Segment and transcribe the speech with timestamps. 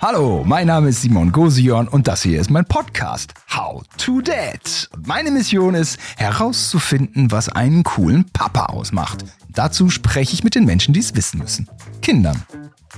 [0.00, 4.88] Hallo, mein Name ist Simon Gosion und das hier ist mein Podcast How to Dad.
[5.06, 9.24] Meine Mission ist herauszufinden, was einen coolen Papa ausmacht.
[9.56, 11.66] Dazu spreche ich mit den Menschen, die es wissen müssen.
[12.02, 12.44] Kindern.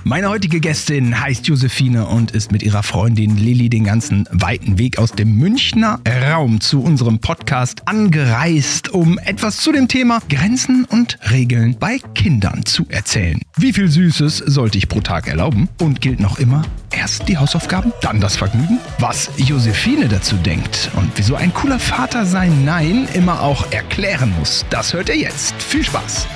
[0.03, 4.97] Meine heutige Gästin heißt Josephine und ist mit ihrer Freundin Lilly den ganzen weiten Weg
[4.97, 11.17] aus dem Münchner Raum zu unserem Podcast angereist, um etwas zu dem Thema Grenzen und
[11.31, 13.41] Regeln bei Kindern zu erzählen.
[13.57, 15.67] Wie viel Süßes sollte ich pro Tag erlauben?
[15.81, 18.79] Und gilt noch immer erst die Hausaufgaben, dann das Vergnügen?
[18.99, 24.65] Was Josephine dazu denkt und wieso ein cooler Vater sein Nein immer auch erklären muss,
[24.69, 25.61] das hört ihr jetzt.
[25.61, 26.27] Viel Spaß!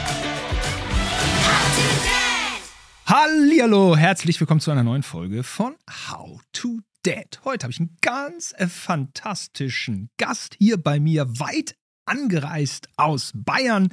[3.05, 5.75] Hallihallo, herzlich willkommen zu einer neuen Folge von
[6.09, 7.41] How to Dad.
[7.43, 13.89] Heute habe ich einen ganz fantastischen Gast hier bei mir, weit angereist aus Bayern.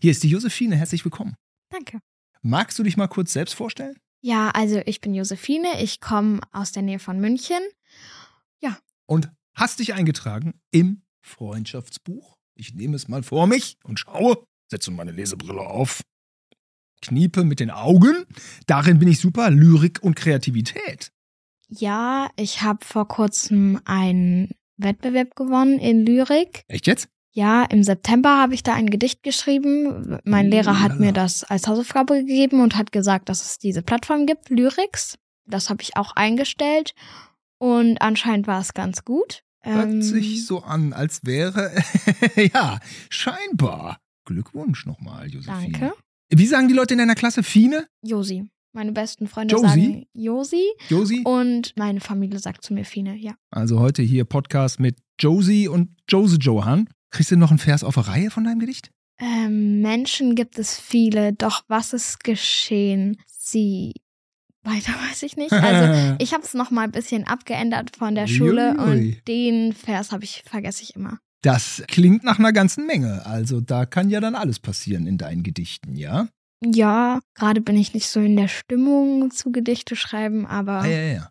[0.00, 1.36] Hier ist die Josephine, herzlich willkommen.
[1.70, 2.00] Danke.
[2.42, 3.96] Magst du dich mal kurz selbst vorstellen?
[4.22, 7.60] Ja, also ich bin Josephine, ich komme aus der Nähe von München.
[8.60, 8.78] Ja.
[9.06, 12.36] Und hast dich eingetragen im Freundschaftsbuch?
[12.54, 16.02] Ich nehme es mal vor mich und schaue, setze meine Lesebrille auf
[17.04, 18.24] kniepe mit den Augen.
[18.66, 19.50] Darin bin ich super.
[19.50, 21.12] Lyrik und Kreativität.
[21.68, 26.64] Ja, ich habe vor kurzem einen Wettbewerb gewonnen in Lyrik.
[26.68, 27.08] Echt jetzt?
[27.32, 30.18] Ja, im September habe ich da ein Gedicht geschrieben.
[30.24, 34.26] Mein Lehrer hat mir das als Hausaufgabe gegeben und hat gesagt, dass es diese Plattform
[34.26, 35.18] gibt, Lyrics.
[35.44, 36.94] Das habe ich auch eingestellt
[37.58, 39.42] und anscheinend war es ganz gut.
[39.62, 41.72] Hört ähm, sich so an, als wäre,
[42.54, 42.78] ja,
[43.10, 43.98] scheinbar.
[44.26, 45.72] Glückwunsch nochmal, Josephine.
[45.72, 45.92] Danke.
[46.36, 47.44] Wie sagen die Leute in deiner Klasse?
[47.44, 47.86] Fine?
[48.02, 48.50] Josi.
[48.72, 49.68] Meine besten Freunde Josie?
[49.68, 50.64] sagen Josi.
[50.88, 51.22] Josi.
[51.24, 53.34] Und meine Familie sagt zu mir Fine, ja.
[53.52, 56.88] Also heute hier Podcast mit Josie und Jose Johan.
[57.10, 58.90] Kriegst du noch einen Vers auf der Reihe von deinem Gedicht?
[59.20, 63.16] Ähm, Menschen gibt es viele, doch was ist geschehen?
[63.28, 63.92] Sie
[64.64, 65.52] weiter weiß ich nicht.
[65.52, 68.82] Also ich habe es noch mal ein bisschen abgeändert von der Schule Ui.
[68.82, 71.20] und den Vers habe ich vergesse ich immer.
[71.44, 73.26] Das klingt nach einer ganzen Menge.
[73.26, 76.26] Also da kann ja dann alles passieren in deinen Gedichten, ja?
[76.64, 80.80] Ja, gerade bin ich nicht so in der Stimmung zu Gedichte schreiben, aber.
[80.80, 81.30] Ah, ja, ja.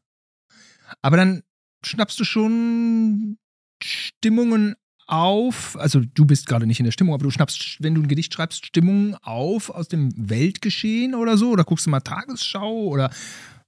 [1.01, 1.41] Aber dann
[1.83, 3.39] schnappst du schon
[3.83, 4.75] Stimmungen
[5.07, 8.07] auf, also du bist gerade nicht in der Stimmung, aber du schnappst, wenn du ein
[8.07, 11.49] Gedicht schreibst, Stimmungen auf aus dem Weltgeschehen oder so?
[11.49, 13.09] Oder guckst du mal Tagesschau oder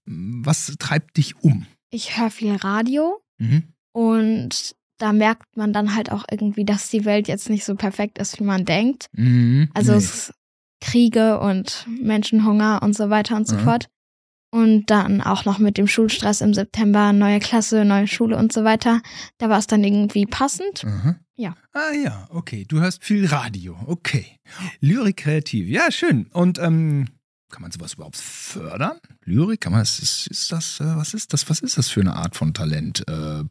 [0.06, 1.66] hm, was treibt dich um?
[1.90, 3.64] Ich höre viel Radio mhm.
[3.94, 8.18] und da merkt man dann halt auch irgendwie, dass die Welt jetzt nicht so perfekt
[8.18, 9.08] ist, wie man denkt.
[9.14, 9.98] Mhm, also nee.
[9.98, 10.34] es
[10.82, 13.62] Kriege und Menschenhunger und so weiter und so mhm.
[13.62, 13.88] fort.
[14.52, 18.64] Und dann auch noch mit dem Schulstress im September, neue Klasse, neue Schule und so
[18.64, 19.02] weiter.
[19.38, 20.86] Da war es dann irgendwie passend.
[20.86, 21.16] Mhm.
[21.36, 21.56] Ja.
[21.74, 22.64] Ah ja, okay.
[22.66, 23.78] Du hörst viel Radio.
[23.88, 24.40] Okay.
[24.80, 25.68] Lyrik kreativ.
[25.68, 26.28] Ja, schön.
[26.32, 27.08] Und ähm,
[27.52, 29.00] kann man sowas überhaupt fördern?
[29.24, 32.02] Lyrik, kann man das, ist, ist das, äh, was ist das, was ist das für
[32.02, 33.04] eine Art von Talent?
[33.10, 33.44] Äh,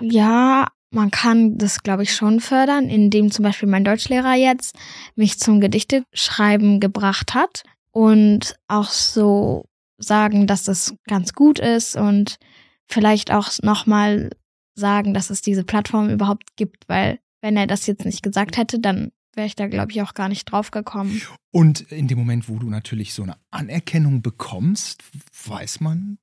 [0.00, 4.76] ja, man kann das, glaube ich, schon fördern, indem zum Beispiel mein Deutschlehrer jetzt
[5.16, 7.62] mich zum Gedichteschreiben gebracht hat
[7.92, 9.66] und auch so
[9.98, 12.38] sagen, dass das ganz gut ist und
[12.86, 14.30] vielleicht auch nochmal
[14.74, 18.78] sagen, dass es diese Plattform überhaupt gibt, weil wenn er das jetzt nicht gesagt hätte,
[18.80, 21.22] dann wäre ich da, glaube ich, auch gar nicht drauf gekommen.
[21.50, 25.02] Und in dem Moment, wo du natürlich so eine Anerkennung bekommst,
[25.46, 26.18] weiß man,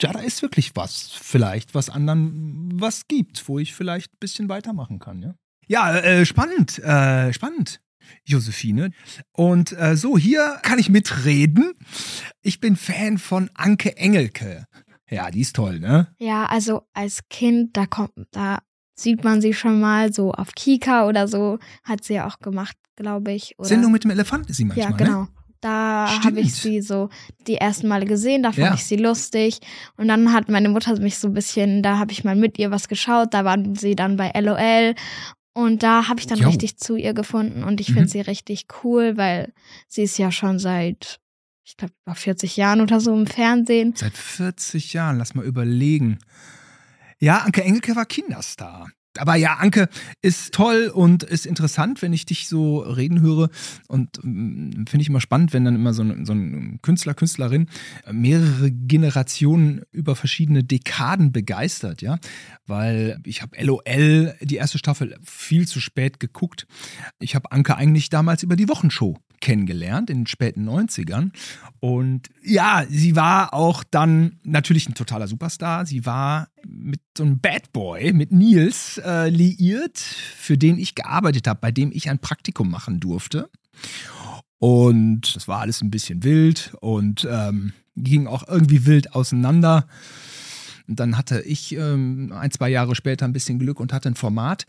[0.00, 4.48] ja, da ist wirklich was, vielleicht, was anderen was gibt, wo ich vielleicht ein bisschen
[4.48, 5.34] weitermachen kann, ja.
[5.66, 7.80] Ja, äh, spannend, äh, spannend.
[8.24, 8.90] Josephine.
[9.32, 11.72] Und äh, so, hier kann ich mitreden.
[12.40, 14.64] Ich bin Fan von Anke Engelke.
[15.10, 16.08] Ja, die ist toll, ne?
[16.18, 18.60] Ja, also als Kind, da kommt, da
[18.94, 22.76] sieht man sie schon mal so auf Kika oder so, hat sie ja auch gemacht,
[22.96, 23.58] glaube ich.
[23.58, 25.22] Oder Sendung mit dem Elefant ist sie manchmal, Ja, genau.
[25.22, 25.28] Ne?
[25.60, 27.08] Da habe ich sie so
[27.46, 28.74] die ersten Male gesehen, da fand ja.
[28.74, 29.58] ich sie lustig.
[29.96, 32.70] Und dann hat meine Mutter mich so ein bisschen, da habe ich mal mit ihr
[32.70, 34.94] was geschaut, da waren sie dann bei LOL.
[35.54, 36.46] Und da habe ich dann jo.
[36.48, 38.08] richtig zu ihr gefunden und ich finde mhm.
[38.08, 39.52] sie richtig cool, weil
[39.88, 41.18] sie ist ja schon seit,
[41.64, 43.92] ich glaube, über 40 Jahren oder so im Fernsehen.
[43.96, 46.20] Seit 40 Jahren, lass mal überlegen.
[47.18, 48.90] Ja, Anke Engelke war Kinderstar.
[49.16, 49.88] Aber ja, Anke
[50.22, 53.48] ist toll und ist interessant, wenn ich dich so reden höre.
[53.88, 57.68] Und ähm, finde ich immer spannend, wenn dann immer so ein, so ein Künstler, Künstlerin
[58.10, 62.18] mehrere Generationen über verschiedene Dekaden begeistert, ja.
[62.66, 66.66] Weil ich habe LOL, die erste Staffel, viel zu spät geguckt.
[67.18, 71.30] Ich habe Anke eigentlich damals über die Wochenshow kennengelernt in den späten 90ern.
[71.80, 75.86] Und ja, sie war auch dann natürlich ein totaler Superstar.
[75.86, 81.46] Sie war mit so einem Bad Boy, mit Nils, äh, liiert, für den ich gearbeitet
[81.46, 83.50] habe, bei dem ich ein Praktikum machen durfte.
[84.58, 89.86] Und es war alles ein bisschen wild und ähm, ging auch irgendwie wild auseinander.
[90.86, 94.14] Und dann hatte ich ähm, ein, zwei Jahre später ein bisschen Glück und hatte ein
[94.14, 94.64] Format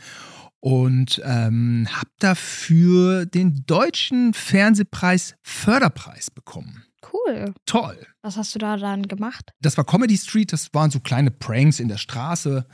[0.60, 6.84] und ähm, habe dafür den deutschen Fernsehpreis Förderpreis bekommen.
[7.14, 7.54] Cool.
[7.66, 8.06] Toll.
[8.22, 9.52] Was hast du da dann gemacht?
[9.62, 12.66] Das war Comedy Street, das waren so kleine Pranks in der Straße.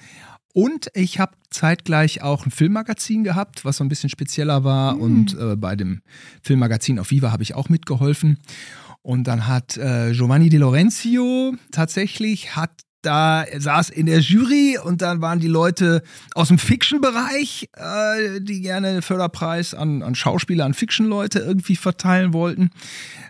[0.54, 4.95] Und ich habe zeitgleich auch ein Filmmagazin gehabt, was so ein bisschen spezieller war.
[4.95, 5.01] Mhm.
[5.01, 6.01] Und äh, bei dem
[6.42, 8.39] Filmmagazin auf Viva habe ich auch mitgeholfen.
[9.01, 15.02] Und dann hat äh, Giovanni De Lorenzio tatsächlich hat da saß in der Jury und
[15.02, 16.02] dann waren die Leute
[16.34, 22.34] aus dem Fiction-Bereich, äh, die gerne einen Förderpreis an, an Schauspieler, an Fiction-Leute irgendwie verteilen
[22.34, 22.72] wollten,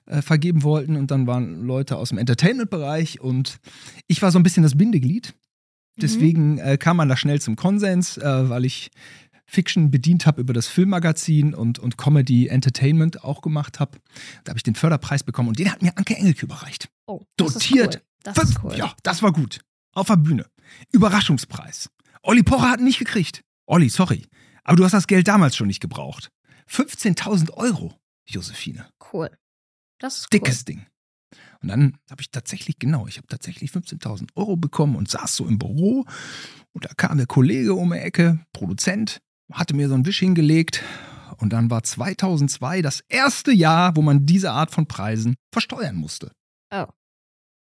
[0.06, 0.96] äh, vergeben wollten.
[0.96, 3.60] Und dann waren Leute aus dem Entertainment-Bereich und
[4.08, 5.34] ich war so ein bisschen das Bindeglied.
[5.98, 8.92] Deswegen äh, kam man da schnell zum Konsens, äh, weil ich
[9.46, 14.00] Fiction bedient habe über das Filmmagazin und, und Comedy Entertainment auch gemacht habe.
[14.44, 16.90] Da habe ich den Förderpreis bekommen und den hat mir Anke Engelke überreicht.
[17.06, 18.02] Oh, Dotiert.
[18.26, 18.34] Cool.
[18.34, 18.76] Das ist cool.
[18.76, 19.62] Ja, das war gut.
[19.94, 20.46] Auf der Bühne.
[20.92, 21.90] Überraschungspreis.
[22.22, 23.44] Olli Pocher hat ihn nicht gekriegt.
[23.66, 24.26] Olli, sorry.
[24.64, 26.32] Aber du hast das Geld damals schon nicht gebraucht.
[26.70, 27.94] 15.000 Euro,
[28.26, 28.88] Josephine.
[29.14, 29.30] Cool.
[30.00, 30.86] Das ist Dickes Ding.
[31.62, 35.48] Und dann habe ich tatsächlich, genau, ich habe tatsächlich 15.000 Euro bekommen und saß so
[35.48, 36.06] im Büro.
[36.74, 40.84] Und da kam der Kollege um die Ecke, Produzent, hatte mir so einen Wisch hingelegt.
[41.38, 46.32] Und dann war 2002 das erste Jahr, wo man diese Art von Preisen versteuern musste.
[46.72, 46.86] cool.
[46.88, 46.94] Oh.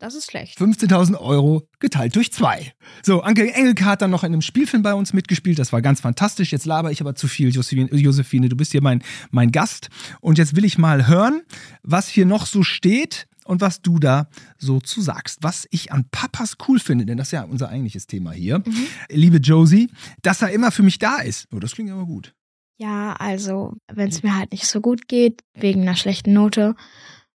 [0.03, 0.59] Das ist schlecht.
[0.59, 2.73] 15.000 Euro geteilt durch zwei.
[3.03, 5.57] So, Anke Engelke hat dann noch in einem Spielfilm bei uns mitgespielt.
[5.59, 6.51] Das war ganz fantastisch.
[6.51, 7.89] Jetzt laber ich aber zu viel, Josephine.
[7.95, 9.01] Josephine du bist hier mein,
[9.31, 9.87] mein Gast.
[10.19, 11.43] Und jetzt will ich mal hören,
[11.83, 14.27] was hier noch so steht und was du da
[14.57, 15.37] so zu sagst.
[15.41, 18.59] Was ich an Papas cool finde, denn das ist ja unser eigentliches Thema hier.
[18.59, 18.87] Mhm.
[19.07, 19.89] Liebe Josie,
[20.21, 21.47] dass er immer für mich da ist.
[21.55, 22.33] Oh, das klingt aber gut.
[22.77, 26.75] Ja, also, wenn es mir halt nicht so gut geht, wegen einer schlechten Note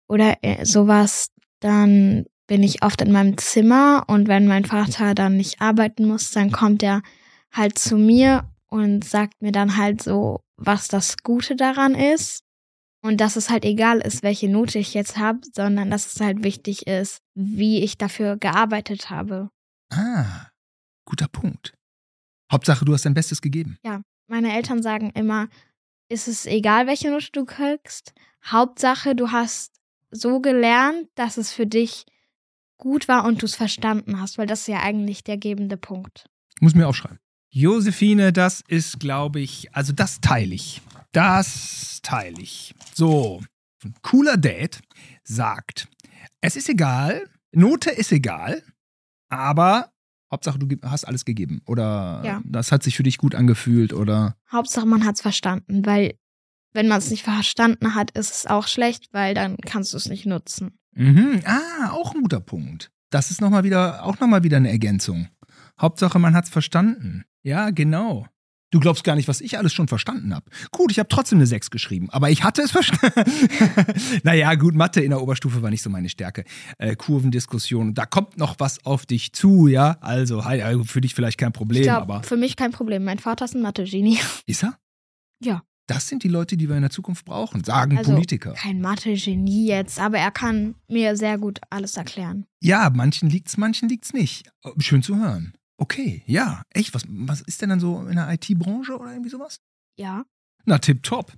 [0.08, 1.28] oder äh, sowas,
[1.60, 6.32] dann bin ich oft in meinem Zimmer und wenn mein Vater dann nicht arbeiten muss,
[6.32, 7.02] dann kommt er
[7.52, 12.44] halt zu mir und sagt mir dann halt so, was das Gute daran ist.
[13.06, 16.44] Und dass es halt egal ist, welche Note ich jetzt habe, sondern dass es halt
[16.44, 19.50] wichtig ist, wie ich dafür gearbeitet habe.
[19.92, 20.48] Ah,
[21.06, 21.74] guter Punkt.
[22.50, 23.78] Hauptsache, du hast dein Bestes gegeben.
[24.28, 25.50] Meine Eltern sagen immer,
[26.08, 28.14] ist es egal, welche Note du kriegst.
[28.46, 29.74] Hauptsache, du hast
[30.10, 32.06] so gelernt, dass es für dich
[32.78, 36.26] gut war und du es verstanden hast, weil das ist ja eigentlich der gebende Punkt.
[36.60, 37.20] Muss mir aufschreiben.
[37.52, 40.82] Josephine, das ist, glaube ich, also das teile ich.
[41.12, 42.74] Das teile ich.
[42.96, 43.44] So,
[44.02, 44.82] cooler Dad
[45.24, 45.88] sagt,
[46.42, 48.64] es ist egal, Note ist egal,
[49.30, 49.92] aber
[50.32, 52.42] Hauptsache du hast alles gegeben oder Ja.
[52.44, 56.18] das hat sich für dich gut angefühlt oder Hauptsache, man hat es verstanden, weil
[56.74, 60.10] wenn man es nicht verstanden hat, ist es auch schlecht, weil dann kannst du es
[60.10, 60.80] nicht nutzen.
[60.96, 61.42] Mhm.
[61.46, 62.92] ah, auch ein guter Punkt.
[63.10, 65.28] Das ist noch mal wieder auch nochmal wieder eine Ergänzung.
[65.80, 67.26] Hauptsache man hat's verstanden.
[67.44, 68.28] Ja, genau.
[68.74, 70.50] Du glaubst gar nicht, was ich alles schon verstanden habe.
[70.72, 73.32] Gut, ich habe trotzdem eine 6 geschrieben, aber ich hatte es verstanden.
[74.24, 76.44] naja, gut, Mathe in der Oberstufe war nicht so meine Stärke.
[76.80, 79.98] Äh, Kurvendiskussion, da kommt noch was auf dich zu, ja?
[80.02, 83.04] Also, also für dich vielleicht kein Problem, Ich glaube, aber für mich kein Problem.
[83.04, 84.18] Mein Vater ist ein Mathe-Genie.
[84.48, 84.80] ist er?
[85.40, 85.62] Ja.
[85.88, 88.54] Das sind die Leute, die wir in der Zukunft brauchen, sagen Also, Politiker.
[88.54, 92.46] Kein Mathe-Genie jetzt, aber er kann mir sehr gut alles erklären.
[92.62, 94.50] Ja, manchen liegt's, manchen liegt's nicht.
[94.80, 95.54] Schön zu hören.
[95.78, 99.60] Okay, ja, echt, was, was ist denn dann so in der IT-Branche oder irgendwie sowas?
[100.00, 100.24] Ja.
[100.66, 101.34] Na, tipptopp.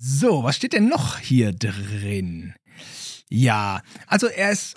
[0.00, 2.54] So, was steht denn noch hier drin?
[3.28, 4.76] Ja, also er ist,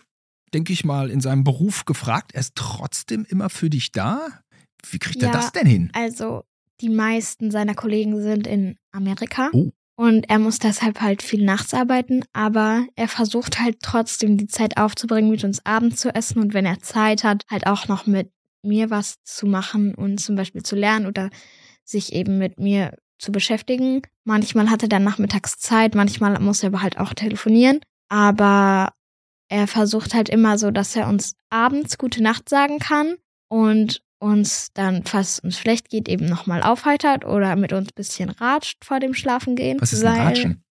[0.54, 2.32] denke ich mal, in seinem Beruf gefragt.
[2.34, 4.42] Er ist trotzdem immer für dich da.
[4.90, 5.34] Wie kriegt er Ja.
[5.34, 5.92] das denn hin?
[5.94, 6.44] Also,
[6.82, 9.50] die meisten seiner Kollegen sind in Amerika.
[9.54, 9.72] Oh.
[9.96, 14.78] Und er muss deshalb halt viel nachts arbeiten, aber er versucht halt trotzdem die Zeit
[14.78, 18.32] aufzubringen, mit uns abends zu essen und wenn er Zeit hat, halt auch noch mit
[18.64, 21.30] mir was zu machen und zum Beispiel zu lernen oder
[21.84, 24.02] sich eben mit mir zu beschäftigen.
[24.24, 28.94] Manchmal hat er dann nachmittags Zeit, manchmal muss er aber halt auch telefonieren, aber
[29.50, 33.18] er versucht halt immer so, dass er uns abends gute Nacht sagen kann
[33.50, 38.30] und uns dann, falls uns schlecht geht, eben nochmal aufheitert oder mit uns ein bisschen
[38.30, 39.82] ratscht vor dem Schlafengehen.
[39.82, 40.64] Was ist weil Ratschen?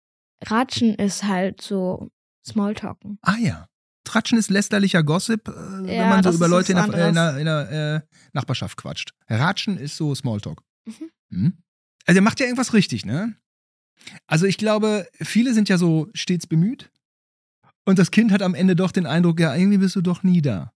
[0.45, 2.11] Ratschen ist halt so
[2.47, 3.19] Smalltalken.
[3.23, 3.67] Ah ja.
[4.05, 7.37] Tratschen ist lästerlicher Gossip, äh, wenn Ja, man so über Leute in der, in der,
[7.39, 7.71] in der
[8.07, 9.13] äh, Nachbarschaft quatscht.
[9.29, 10.63] Ratschen ist so Smalltalk.
[10.87, 11.11] Mhm.
[11.31, 11.59] Hm?
[12.07, 13.37] Also er macht ja irgendwas richtig, ne?
[14.27, 16.91] Also ich glaube, viele sind ja so stets bemüht.
[17.85, 20.41] Und das Kind hat am Ende doch den Eindruck, ja, irgendwie bist du doch nie
[20.41, 20.73] da.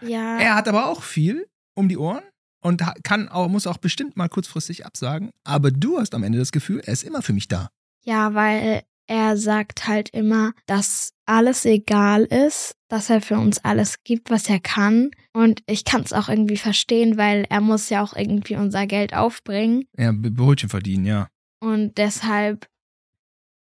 [0.00, 1.46] Ja, Er hat aber auch viel
[1.76, 2.22] um die Ohren
[2.60, 5.30] und kann auch, muss auch bestimmt mal kurzfristig absagen.
[5.44, 7.68] Aber du hast am Ende das Gefühl, er ist immer für mich da.
[8.02, 14.02] ja, weil er sagt halt immer, dass alles egal ist, dass er für uns alles
[14.02, 15.12] gibt, was er kann.
[15.32, 19.14] Und ich kann es auch irgendwie verstehen, weil er muss ja auch irgendwie unser Geld
[19.14, 19.84] aufbringen.
[19.96, 21.28] Ja, Brötchen verdienen, ja.
[21.60, 22.66] Und deshalb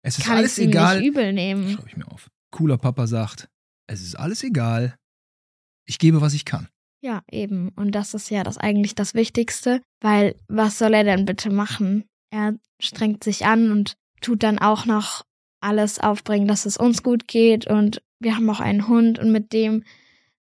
[0.04, 1.00] Es ist kann alles ich egal.
[1.00, 1.76] nicht übel nehmen.
[1.76, 2.30] Schau ich mir auf.
[2.52, 3.50] Cooler Papa sagt,
[3.88, 4.96] es ist alles egal.
[5.88, 6.68] Ich gebe, was ich kann.
[7.02, 7.70] Ja, eben.
[7.70, 12.06] Und das ist ja das eigentlich das Wichtigste, weil was soll er denn bitte machen?
[12.30, 15.26] Er strengt sich an und tut dann auch noch
[15.62, 19.52] alles aufbringen, dass es uns gut geht und wir haben auch einen Hund und mit
[19.52, 19.84] dem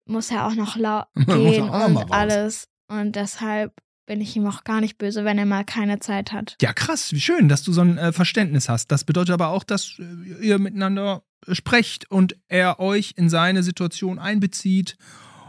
[0.06, 2.68] muss er auch noch lau Muss er gehen auch und alles.
[2.88, 3.72] Und deshalb
[4.06, 6.56] bin ich ihm auch gar nicht böse, wenn er mal keine Zeit hat.
[6.62, 8.92] Ja, krass, wie schön, dass du so ein äh, Verständnis hast.
[8.92, 14.20] Das bedeutet aber auch, dass äh, ihr miteinander sprecht und er euch in seine Situation
[14.20, 14.96] einbezieht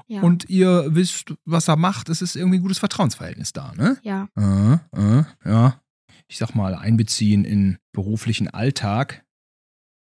[0.10, 0.22] Ja.
[0.22, 2.08] und ihr wisst, was er macht.
[2.10, 3.98] Es ist irgendwie ein gutes Vertrauensverhältnis da, ne?
[4.04, 4.28] ja.
[4.38, 4.74] Äh,
[5.20, 5.82] äh, ja.
[6.30, 9.26] Ich sag mal, einbeziehen in beruflichen Alltag.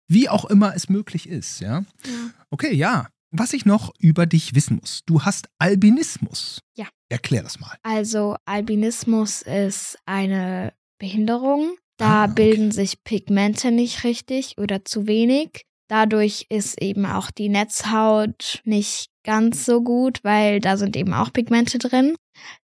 [0.09, 1.81] Wie auch immer es möglich ist, ja.
[2.05, 2.31] ja.
[2.51, 3.09] Okay, ja.
[3.31, 5.03] Was ich noch über dich wissen muss.
[5.07, 6.63] Du hast Albinismus.
[6.77, 6.87] Ja.
[7.09, 7.77] Erklär das mal.
[7.83, 11.77] Also Albinismus ist eine Behinderung.
[11.97, 12.35] Da Ah, okay.
[12.35, 15.65] bilden sich Pigmente nicht richtig oder zu wenig.
[15.89, 21.33] Dadurch ist eben auch die Netzhaut nicht ganz so gut, weil da sind eben auch
[21.33, 22.15] Pigmente drin.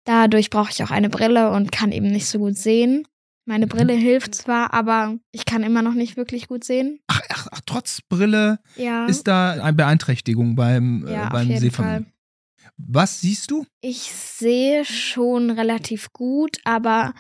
[0.04, 3.06] Dadurch brauche ich auch eine Brille und kann eben nicht so gut sehen.
[3.44, 3.66] Meine.
[3.66, 7.00] Brille hilft zwar, aber ich kann immer noch nicht wirklich gut sehen.
[7.09, 12.12] Ach, ach, ach trotz Brille Ja, ist da eine Beeinträchtigung beim, ja äh, beim Sehvermögen.
[12.76, 13.66] Was siehst du?
[13.80, 17.14] Ich sehe schon relativ gut, aber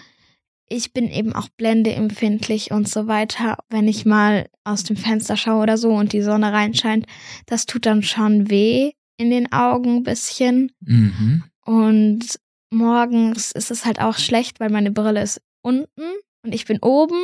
[0.68, 3.58] ich bin eben auch blendeempfindlich und so weiter.
[3.68, 7.06] Wenn ich mal aus dem Fenster schaue oder so und die Sonne reinscheint,
[7.46, 10.72] das tut dann schon weh in den Augen ein bisschen.
[10.80, 11.44] Mhm.
[11.64, 12.38] Und
[12.70, 16.02] morgens ist es halt auch schlecht, weil meine Brille ist unten
[16.42, 17.20] und ich bin oben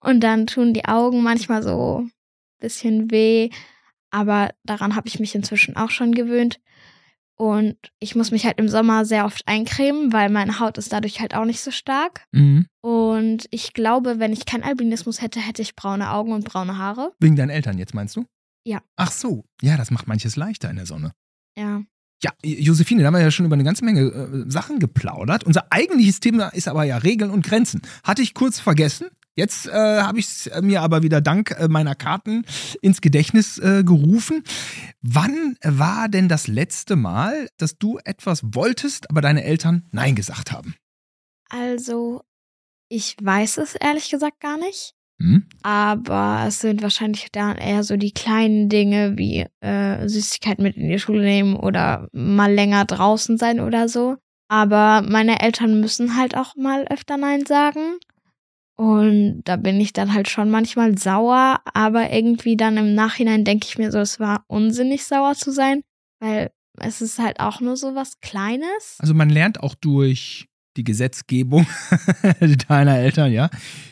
[0.00, 2.12] und dann tun die Augen manchmal so ein
[2.60, 3.50] bisschen weh.
[4.10, 6.60] Aber daran habe ich mich inzwischen auch schon gewöhnt.
[7.36, 11.20] Und ich muss mich halt im Sommer sehr oft eincremen, weil meine Haut ist dadurch
[11.20, 12.26] halt auch nicht so stark.
[12.30, 12.66] Mhm.
[12.82, 17.12] Und ich glaube, wenn ich keinen Albinismus hätte, hätte ich braune Augen und braune Haare.
[17.20, 18.26] Wegen deinen Eltern jetzt, meinst du?
[18.64, 18.82] Ja.
[18.96, 19.44] Ach so.
[19.60, 21.12] Ja, das macht manches leichter in der Sonne.
[21.56, 21.82] Ja.
[22.22, 25.42] Ja, Josephine, da haben wir ja schon über eine ganze Menge äh, Sachen geplaudert.
[25.42, 27.82] Unser eigentliches Thema ist aber ja Regeln und Grenzen.
[28.04, 29.08] Hatte ich kurz vergessen.
[29.34, 32.44] Jetzt äh, habe ich es mir aber wieder dank äh, meiner Karten
[32.82, 34.44] ins Gedächtnis äh, gerufen.
[35.00, 40.52] Wann war denn das letzte Mal, dass du etwas wolltest, aber deine Eltern Nein gesagt
[40.52, 40.74] haben?
[41.48, 42.22] Also,
[42.88, 44.94] ich weiß es ehrlich gesagt gar nicht.
[45.22, 45.44] Hm?
[45.62, 50.88] Aber es sind wahrscheinlich dann eher so die kleinen Dinge wie äh, Süßigkeiten mit in
[50.88, 54.16] die Schule nehmen oder mal länger draußen sein oder so.
[54.48, 57.98] Aber meine Eltern müssen halt auch mal öfter Nein sagen.
[58.76, 63.66] Und da bin ich dann halt schon manchmal sauer, aber irgendwie dann im Nachhinein denke
[63.68, 65.82] ich mir so, es war unsinnig sauer zu sein,
[66.18, 68.96] weil es ist halt auch nur so was Kleines.
[68.98, 71.66] Also man lernt auch durch die Gesetzgebung
[72.68, 73.50] deiner Eltern, ja?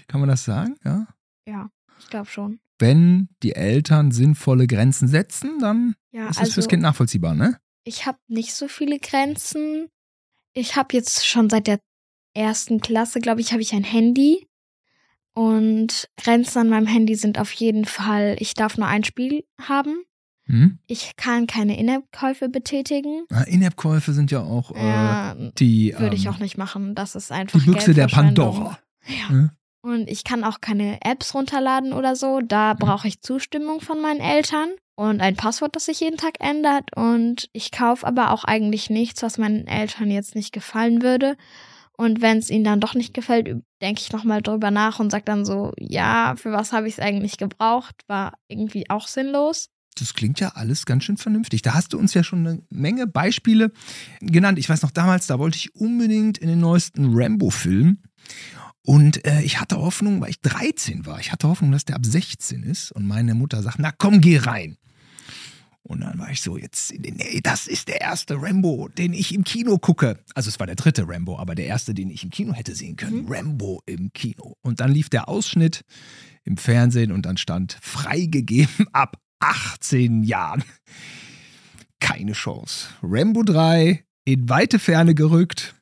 [0.09, 0.77] Kann man das sagen?
[0.85, 1.07] Ja.
[1.51, 2.61] Ja, ich glaube schon.
[2.79, 7.59] Wenn die Eltern sinnvolle Grenzen setzen, dann Ja, ist das also fürs Kind nachvollziehbar, ne?
[7.85, 9.89] ich habe nicht so viele Grenzen.
[10.53, 11.81] Ich habe jetzt schon seit der
[12.35, 14.47] ersten Klasse, glaube ich, habe ich ein Handy.
[15.33, 20.05] Und Grenzen an meinem Handy sind auf jeden Fall, ich darf nur ein Spiel haben.
[20.45, 20.79] Hm?
[20.87, 23.25] Ich kann keine In-App-Käufe betätigen.
[23.31, 26.95] Ah, In-App-Käufe sind ja auch äh, Ja, die, würde ich ähm, auch nicht machen.
[26.95, 28.09] Das ist einfach die Büchse der.
[28.09, 28.79] Pandora.
[29.07, 29.29] Ja.
[29.29, 29.51] Hm?
[29.83, 32.41] Und ich kann auch keine Apps runterladen oder so.
[32.41, 36.95] Da brauche ich Zustimmung von meinen Eltern und ein Passwort, das sich jeden Tag ändert.
[36.95, 41.37] Und ich kaufe aber auch eigentlich nichts, was meinen Eltern jetzt nicht gefallen würde.
[41.97, 43.47] Und wenn es ihnen dann doch nicht gefällt,
[43.83, 47.01] denke ich nochmal drüber nach und sage dann so, ja, für was habe ich es
[47.01, 47.95] eigentlich gebraucht?
[48.07, 49.69] War irgendwie auch sinnlos.
[49.99, 51.63] Das klingt ja alles ganz schön vernünftig.
[51.63, 53.73] Da hast du uns ja schon eine Menge Beispiele
[54.21, 54.59] genannt.
[54.59, 58.03] Ich weiß noch damals, da wollte ich unbedingt in den neuesten Rambo-Film.
[58.85, 62.07] Und äh, ich hatte Hoffnung, weil ich 13 war, ich hatte Hoffnung, dass der ab
[62.07, 62.93] 16 ist.
[62.93, 64.77] Und meine Mutter sagt, na komm, geh rein.
[65.83, 69.45] Und dann war ich so, jetzt, nee, das ist der erste Rambo, den ich im
[69.45, 70.23] Kino gucke.
[70.35, 72.97] Also es war der dritte Rambo, aber der erste, den ich im Kino hätte sehen
[72.97, 73.27] können.
[73.29, 74.57] Rambo im Kino.
[74.63, 75.85] Und dann lief der Ausschnitt
[76.45, 80.63] im Fernsehen und dann stand freigegeben ab 18 Jahren.
[81.99, 82.89] Keine Chance.
[83.03, 85.75] Rambo 3 in weite Ferne gerückt.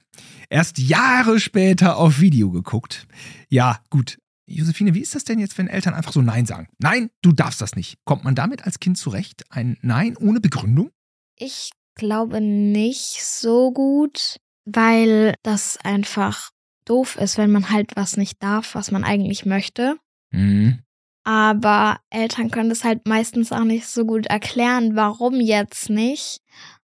[0.51, 3.07] Erst Jahre später auf Video geguckt.
[3.49, 4.19] Ja, gut.
[4.47, 6.69] Josephine, wie ist das denn jetzt, wenn Eltern einfach so Nein sagen?
[6.79, 7.99] Nein, du darfst das nicht.
[8.07, 9.45] Kommt man damit als Kind zurecht?
[9.51, 10.91] Ein Nein ohne Begründung?
[11.37, 16.51] Ich glaube nicht so gut, weil das einfach
[16.87, 19.97] doof ist, wenn man halt was nicht darf, was man eigentlich möchte.
[20.31, 20.79] Mhm.
[21.25, 26.41] Aber Eltern können das halt meistens auch nicht so gut erklären, warum jetzt nicht.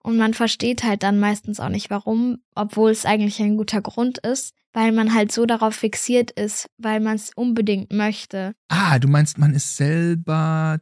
[0.03, 4.17] Und man versteht halt dann meistens auch nicht, warum, obwohl es eigentlich ein guter Grund
[4.19, 8.53] ist, weil man halt so darauf fixiert ist, weil man es unbedingt möchte.
[8.69, 10.79] Ah, du meinst, man ist selber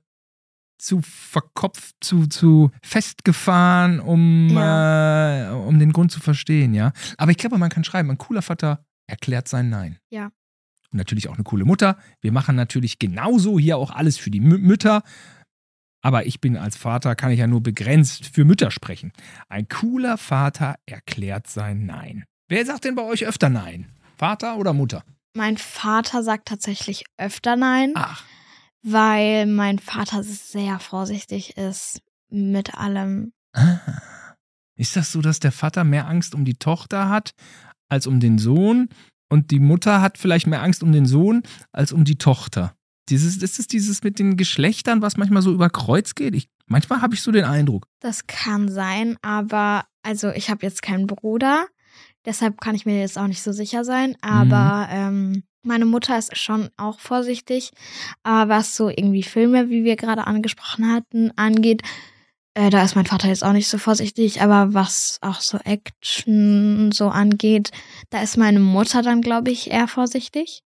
[0.77, 5.49] zu verkopft, zu, zu festgefahren, um, Ja.
[5.49, 6.93] äh, um den Grund zu verstehen, ja.
[7.17, 9.97] Aber ich glaube, man kann schreiben, ein cooler Vater erklärt sein Nein.
[10.09, 10.27] Ja.
[10.91, 11.97] Und natürlich auch eine coole Mutter.
[12.21, 15.03] Wir machen natürlich genauso hier auch alles für die Mü Mütter.
[16.01, 19.12] Aber ich bin als Vater, kann ich ja nur begrenzt für Mütter sprechen.
[19.50, 22.25] Ein cooler Vater erklärt sein Nein.
[22.48, 23.91] Wer sagt denn bei euch öfter Nein?
[24.18, 25.03] Vater oder Mutter?
[25.36, 28.24] Mein Vater sagt tatsächlich öfter Nein, Ach,
[28.82, 33.34] weil mein Vater sehr vorsichtig ist mit allem.
[33.53, 33.79] Ah.
[34.75, 37.32] Ist das so, dass der Vater mehr Angst um die Tochter hat
[37.89, 38.88] als um den Sohn
[39.29, 42.75] und die Mutter hat vielleicht mehr Angst um den Sohn als um die Tochter?
[43.10, 46.36] Dieses, ist es dieses mit den Geschlechtern, was manchmal so über Kreuz geht?
[46.36, 47.88] Ich, manchmal habe ich so den Eindruck.
[48.00, 51.68] Das kann sein, aber also ich habe jetzt keinen Bruder,
[52.25, 54.16] deshalb kann ich mir jetzt auch nicht so sicher sein.
[54.22, 57.72] Aber ähm, meine Mutter ist schon auch vorsichtig.
[58.24, 61.82] Aber was so irgendwie Filme, wie wir gerade angesprochen hatten, angeht,
[62.54, 64.42] äh, da ist mein Vater jetzt auch nicht so vorsichtig.
[64.42, 67.72] Aber was auch so Action so angeht,
[68.10, 70.63] da ist meine Mutter dann, glaube ich, eher vorsichtig.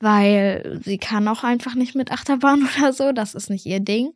[0.00, 3.12] Weil sie kann auch einfach nicht mit Achterbahn oder so.
[3.12, 4.12] Das ist nicht ihr Ding.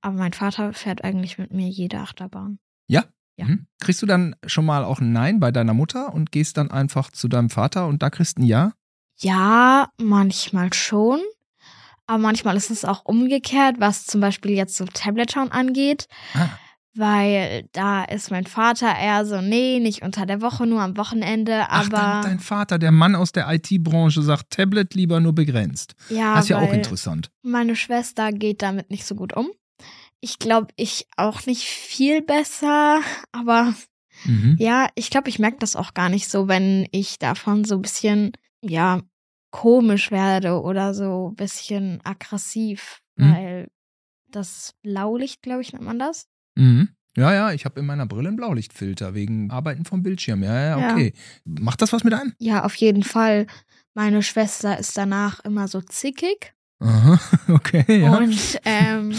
[0.00, 2.58] Aber mein Vater fährt eigentlich mit mir jede Achterbahn.
[2.86, 3.04] Ja.
[3.36, 3.66] Mhm.
[3.80, 7.10] Kriegst du dann schon mal auch ein Nein bei deiner Mutter und gehst dann einfach
[7.10, 8.72] zu deinem Vater und da kriegst du ein Ja?
[9.16, 11.20] Ja, manchmal schon.
[12.06, 16.08] Aber manchmal ist es auch umgekehrt, was zum Beispiel jetzt so Tablet-Schauen angeht.
[16.34, 16.48] Ah.
[16.98, 21.66] Weil da ist mein Vater eher so, nee, nicht unter der Woche, nur am Wochenende.
[21.68, 25.94] Ach, dein, Aber dein Vater, der Mann aus der IT-Branche, sagt Tablet lieber nur begrenzt.
[26.10, 27.30] ja, das ist ja auch interessant.
[27.42, 29.48] meine Schwester geht damit nicht so gut um.
[30.20, 33.00] Ich glaube, ich auch nicht viel besser.
[33.32, 33.74] Aber
[34.24, 34.56] Mhm.
[34.58, 37.82] Ja, ich glaube, ich merke das auch gar nicht so, wenn ich davon so ein
[37.82, 39.00] bisschen, ja,
[39.52, 43.32] komisch werde oder so ein bisschen aggressiv, Mhm.
[43.32, 43.68] weil
[44.30, 46.26] das Blaulicht, glaube ich, nennt man das.
[46.58, 46.88] Mhm.
[47.16, 50.42] Ja, ja, ich habe in meiner Brille einen Blaulichtfilter wegen Arbeiten vom Bildschirm.
[50.42, 50.92] Ja, ja, Ja.
[50.92, 51.12] okay.
[51.44, 52.32] Macht das was mit einem?
[52.38, 53.46] Ja, auf jeden Fall.
[53.94, 57.18] Meine Schwester ist danach immer so zickig Aha,
[57.48, 58.16] okay, ja.
[58.16, 59.12] und ähm,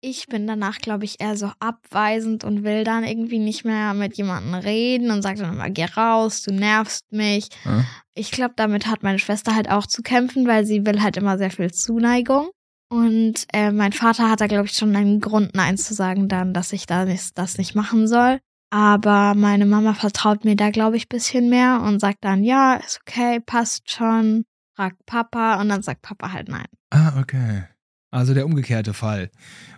[0.00, 4.16] ich bin danach, glaube ich, eher so abweisend und will dann irgendwie nicht mehr mit
[4.16, 7.48] jemandem reden und sage dann immer, geh raus, du nervst mich.
[7.66, 7.84] Ja.
[8.14, 11.36] ich glaube, damit hat meine Schwester halt auch zu kämpfen, weil sie will halt immer
[11.36, 12.48] sehr viel Zuneigung.
[12.92, 16.52] Und äh, mein Vater hat da, glaube ich, schon einen Grund, Nein zu sagen, dann,
[16.52, 18.38] dass ich da nicht, das nicht machen soll.
[18.68, 23.00] Aber meine Mama vertraut mir da, glaube ich, bisschen mehr und sagt dann, ja, ist
[23.00, 24.44] okay, passt schon,
[24.76, 26.66] fragt Papa und dann sagt Papa halt nein.
[26.90, 27.64] Ah, okay.
[28.10, 29.30] Also der umgekehrte Fall.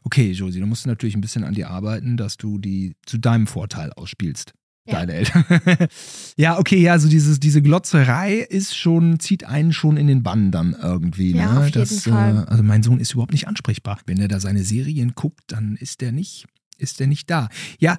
[0.03, 3.47] Okay, Josie, du musst natürlich ein bisschen an dir arbeiten, dass du die zu deinem
[3.47, 4.55] Vorteil ausspielst.
[4.87, 4.97] Ja.
[4.97, 5.45] Deine Eltern.
[6.37, 10.51] ja, okay, ja, also dieses, diese Glotzerei ist schon, zieht einen schon in den Bann
[10.51, 11.33] dann irgendwie.
[11.33, 11.59] Ja, ne?
[11.61, 12.45] auf jeden das, Fall.
[12.47, 13.99] Äh, also mein Sohn ist überhaupt nicht ansprechbar.
[14.05, 17.49] Wenn er da seine Serien guckt, dann ist der nicht, ist der nicht da.
[17.79, 17.99] Ja,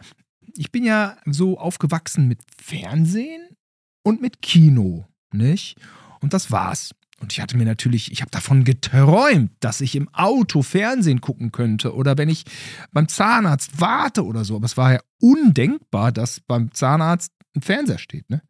[0.56, 3.42] ich bin ja so aufgewachsen mit Fernsehen
[4.04, 5.78] und mit Kino, nicht?
[6.20, 6.92] Und das war's.
[7.26, 11.52] Und ich hatte mir natürlich, ich habe davon geträumt, dass ich im Auto Fernsehen gucken
[11.52, 12.46] könnte oder wenn ich
[12.92, 14.58] beim Zahnarzt warte oder so.
[14.58, 18.30] Aber es war ja undenkbar, dass beim Zahnarzt ein Fernseher steht.
[18.30, 18.44] Ne?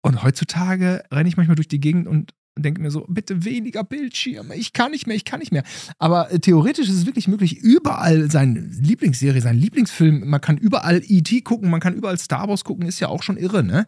[0.00, 4.54] Und heutzutage renne ich manchmal durch die Gegend und denke mir so, bitte weniger Bildschirme,
[4.54, 5.62] ich kann nicht mehr, ich kann nicht mehr.
[5.98, 11.02] Aber äh, theoretisch ist es wirklich möglich, überall seine Lieblingsserie, seinen Lieblingsfilm, man kann überall
[11.06, 11.42] E.T.
[11.42, 13.86] gucken, man kann überall Star Wars gucken, ist ja auch schon irre, ne?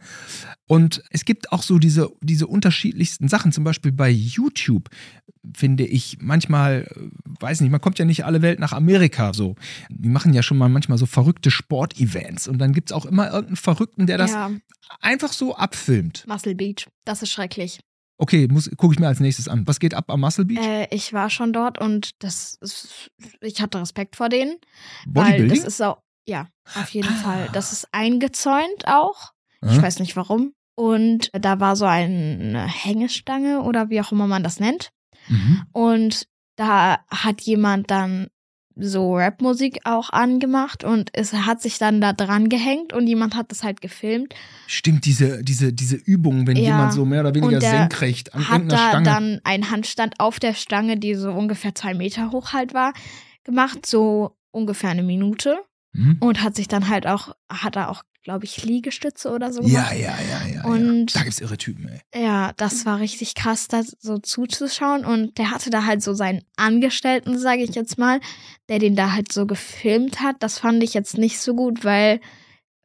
[0.66, 4.90] Und es gibt auch so diese, diese unterschiedlichsten Sachen, zum Beispiel bei YouTube,
[5.56, 9.56] finde ich manchmal, äh, weiß nicht, man kommt ja nicht alle Welt nach Amerika so.
[9.88, 13.26] Die machen ja schon mal manchmal so verrückte Sportevents und dann gibt es auch immer
[13.26, 14.50] irgendeinen Verrückten, der das ja,
[15.00, 16.24] einfach so abfilmt.
[16.26, 17.80] Muscle Beach, das ist schrecklich.
[18.18, 19.66] Okay, gucke ich mir als nächstes an.
[19.66, 20.58] Was geht ab am Muscle Beach?
[20.64, 24.56] Äh, ich war schon dort und das ist, ich hatte Respekt vor denen.
[25.06, 25.56] Weil Bodybuilding?
[25.56, 27.12] das ist so, ja, auf jeden Ah.
[27.22, 27.48] Fall.
[27.52, 29.32] Das ist eingezäunt auch.
[29.62, 29.82] Ich Aha.
[29.82, 30.52] weiß nicht warum.
[30.74, 34.90] Und da war so eine Hängestange oder wie auch immer man das nennt.
[35.28, 35.62] Mhm.
[35.72, 36.26] Und
[36.56, 38.28] da hat jemand dann
[38.80, 43.50] so Rapmusik auch angemacht und es hat sich dann da dran gehängt und jemand hat
[43.50, 44.34] das halt gefilmt.
[44.66, 46.62] Stimmt, diese, diese, diese Übung, wenn Ja.
[46.62, 49.04] jemand so mehr oder weniger senkrecht an hat irgendeiner da Stange.
[49.04, 52.92] dann einen Handstand auf der Stange, die so ungefähr zwei Meter hoch halt war,
[53.44, 55.58] gemacht, so ungefähr eine Minute.
[55.94, 56.18] Mhm.
[56.20, 59.90] und hat sich dann halt auch, hat er auch, glaube ich, Liegestütze oder so Ja,
[59.94, 60.64] ja, ja, ja.
[60.64, 61.20] Und- ja.
[61.20, 62.22] Da gibt's irre Typen, ey.
[62.22, 65.06] Ja, das war richtig krass, da so zuzuschauen.
[65.06, 68.20] Und der hatte da halt so seinen Angestellten, sage ich jetzt mal,
[68.68, 70.36] der den da halt so gefilmt hat.
[70.40, 72.20] Das fand ich jetzt nicht so gut, weil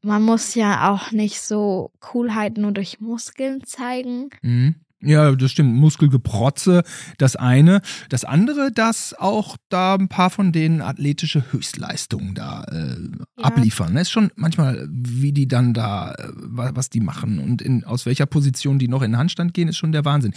[0.01, 4.29] man muss ja auch nicht so Coolheit nur durch Muskeln zeigen.
[4.41, 4.75] Mhm.
[5.03, 5.75] Ja, das stimmt.
[5.75, 6.83] Muskelgeprotze,
[7.17, 7.81] das eine.
[8.09, 12.95] Das andere, dass auch da ein paar von denen athletische Höchstleistungen da äh,
[13.37, 13.43] Ja.
[13.45, 13.95] abliefern.
[13.97, 17.83] Es ist schon manchmal, wie die dann da, äh, wa- was die machen und in,
[17.83, 20.33] aus welcher Position die noch in den Handstand gehen, ist schon der Wahnsinn.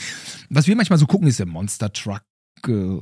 [0.50, 2.22] Was wir manchmal so gucken, ist der Monster Truck.
[2.66, 2.98] äh,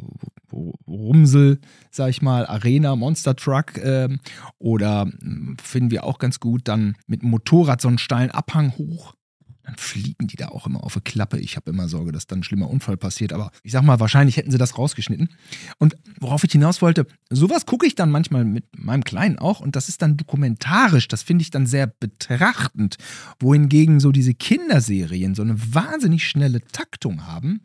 [0.86, 4.20] Rumsel, sag ich mal, Arena, Monster Truck ähm,
[4.58, 8.72] oder mh, finden wir auch ganz gut, dann mit dem Motorrad so einen steilen Abhang
[8.76, 9.14] hoch
[9.64, 11.38] dann fliegen die da auch immer auf die Klappe.
[11.38, 13.32] Ich habe immer Sorge, dass dann ein schlimmer Unfall passiert.
[13.32, 15.30] Aber ich sag mal, wahrscheinlich hätten sie das rausgeschnitten.
[15.78, 19.60] Und worauf ich hinaus wollte, sowas gucke ich dann manchmal mit meinem Kleinen auch.
[19.60, 21.08] Und das ist dann dokumentarisch.
[21.08, 22.96] Das finde ich dann sehr betrachtend.
[23.38, 27.60] Wohingegen so diese Kinderserien so eine wahnsinnig schnelle Taktung haben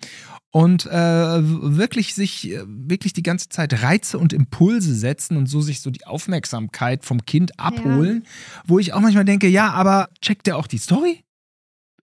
[0.52, 5.82] und äh, wirklich sich wirklich die ganze Zeit Reize und Impulse setzen und so sich
[5.82, 8.24] so die Aufmerksamkeit vom Kind abholen,
[8.66, 11.24] wo ich auch manchmal denke, ja, aber checkt der auch die Story?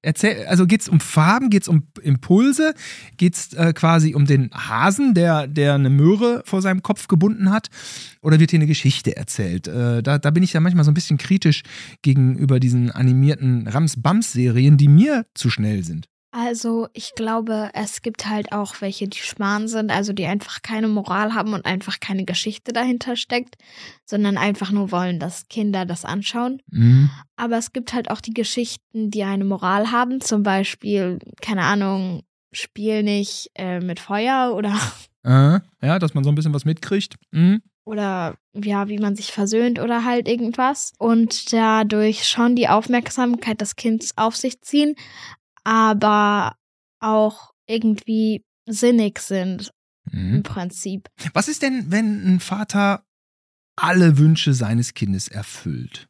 [0.07, 2.75] Erzähl, also geht es um Farben, geht es um Impulse,
[3.17, 7.51] geht es äh, quasi um den Hasen, der, der eine Möhre vor seinem Kopf gebunden
[7.51, 7.71] hat,
[8.23, 9.67] oder wird hier eine Geschichte erzählt?
[9.67, 11.63] Äh, da, da bin ich ja manchmal so ein bisschen kritisch
[12.03, 16.07] gegenüber diesen animierten Rams-Bams-Serien, die mir zu schnell sind.
[16.33, 20.87] Also ich glaube, es gibt halt auch welche, die Schmarrn sind, also die einfach keine
[20.89, 23.57] Moral haben und einfach keine Geschichte dahinter steckt,
[24.05, 26.61] sondern einfach nur wollen, dass Kinder das anschauen.
[26.71, 27.11] Mhm.
[27.37, 32.23] Aber es gibt halt auch die Geschichten, die eine Moral haben, zum Beispiel, keine Ahnung,
[32.53, 34.79] spiel nicht äh, mit Feuer oder
[35.27, 37.17] Äh, ja, dass man so ein bisschen was mitkriegt.
[37.33, 37.61] Mhm.
[37.85, 43.75] oder ja, wie man sich versöhnt oder halt irgendwas und dadurch schon die Aufmerksamkeit des
[43.75, 44.95] Kindes auf sich ziehen,
[45.67, 46.57] aber
[47.01, 49.71] auch irgendwie sinnig sind
[50.13, 50.37] Mhm.
[50.37, 51.09] im Prinzip.
[51.35, 53.05] Was ist denn, wenn ein Vater
[53.75, 56.07] alle Wünsche seines Kindes erfüllt?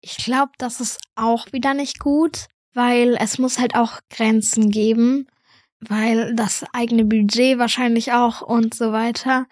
[0.00, 5.28] Ich glaube, das ist auch wieder nicht gut, weil es muss halt auch Grenzen geben,
[5.78, 9.46] weil das eigene Budget wahrscheinlich auch und so weiter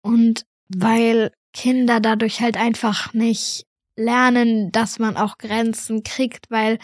[0.00, 3.66] und weil Kinder dadurch halt einfach nicht
[3.96, 6.78] lernen, dass man auch Grenzen kriegt, weil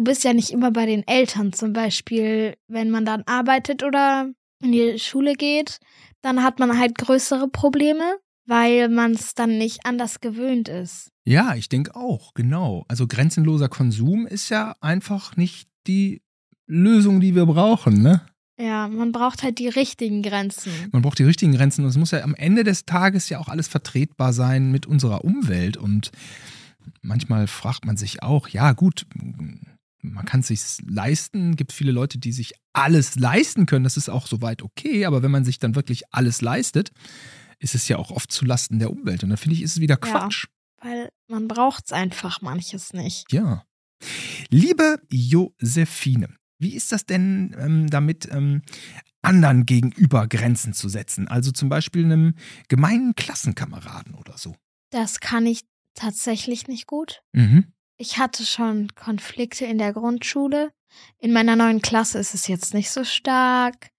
[0.00, 4.30] du bist ja nicht immer bei den Eltern zum Beispiel, wenn man dann arbeitet oder
[4.62, 5.78] in die Schule geht,
[6.22, 11.10] dann hat man halt größere Probleme, weil man es dann nicht anders gewöhnt ist.
[11.26, 12.86] Ja, ich denke auch, genau.
[12.88, 16.22] Also grenzenloser Konsum ist ja einfach nicht die
[16.66, 18.22] Lösung, die wir brauchen, ne?
[18.58, 20.72] Ja, man braucht halt die richtigen Grenzen.
[20.92, 23.48] Man braucht die richtigen Grenzen und es muss ja am Ende des Tages ja auch
[23.48, 25.76] alles vertretbar sein mit unserer Umwelt.
[25.76, 26.10] Und
[27.02, 29.06] manchmal fragt man sich auch, ja gut,
[30.02, 34.08] man kann es sich leisten, gibt viele Leute, die sich alles leisten können, das ist
[34.08, 36.92] auch soweit okay, aber wenn man sich dann wirklich alles leistet,
[37.58, 39.22] ist es ja auch oft zu Lasten der Umwelt.
[39.22, 40.10] Und dann finde ich, ist es wieder Ja.
[40.10, 40.46] Quatsch.
[40.82, 43.30] Weil man braucht's einfach manches nicht.
[43.32, 43.64] Ja.
[44.48, 48.62] Liebe Josephine, wie ist das denn ähm, damit, ähm,
[49.22, 51.28] anderen gegenüber Grenzen zu setzen?
[51.28, 52.34] Also zum Beispiel einem
[52.68, 54.56] gemeinen Klassenkameraden oder so.
[54.90, 57.22] Das kann ich tatsächlich nicht gut.
[57.32, 57.72] Mhm.
[58.00, 60.72] Ich hatte schon Konflikte in der Grundschule.
[61.18, 63.90] In meiner neuen Klasse ist es jetzt nicht so stark.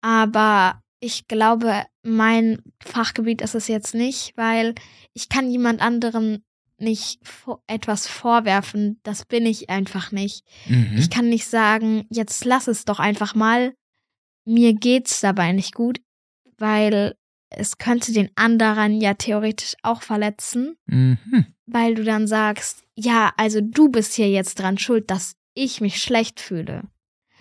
[0.00, 4.76] Aber ich glaube, mein Fachgebiet ist es jetzt nicht, weil
[5.14, 6.44] ich kann jemand anderem
[6.78, 7.18] nicht
[7.66, 9.00] etwas vorwerfen.
[9.02, 10.44] Das bin ich einfach nicht.
[10.68, 10.94] Mhm.
[10.96, 13.74] Ich kann nicht sagen, jetzt lass es doch einfach mal.
[14.44, 16.00] Mir geht's dabei nicht gut,
[16.56, 17.16] weil
[17.50, 21.18] es könnte den anderen ja theoretisch auch verletzen, Mhm.
[21.66, 26.00] weil du dann sagst, ja, also du bist hier jetzt dran schuld, dass ich mich
[26.02, 26.82] schlecht fühle.